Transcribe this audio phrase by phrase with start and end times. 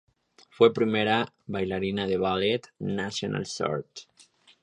[0.49, 3.83] Fue primera bailarina del Ballet Nacional Sodre.